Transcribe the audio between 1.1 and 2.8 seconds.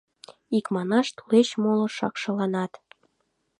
тулеч моло шакшыланат...